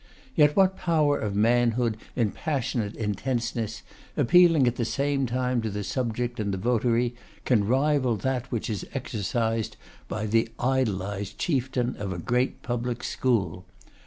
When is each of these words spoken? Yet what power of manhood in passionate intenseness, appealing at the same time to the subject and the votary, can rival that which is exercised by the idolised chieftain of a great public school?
Yet 0.35 0.55
what 0.55 0.75
power 0.79 1.19
of 1.19 1.35
manhood 1.35 1.95
in 2.15 2.31
passionate 2.31 2.95
intenseness, 2.95 3.83
appealing 4.17 4.65
at 4.67 4.75
the 4.77 4.83
same 4.83 5.27
time 5.27 5.61
to 5.61 5.69
the 5.69 5.83
subject 5.83 6.39
and 6.39 6.51
the 6.51 6.57
votary, 6.57 7.13
can 7.45 7.67
rival 7.67 8.15
that 8.17 8.51
which 8.51 8.67
is 8.67 8.83
exercised 8.95 9.77
by 10.07 10.25
the 10.25 10.49
idolised 10.59 11.37
chieftain 11.37 11.95
of 11.99 12.11
a 12.11 12.17
great 12.17 12.63
public 12.63 13.03
school? 13.03 13.63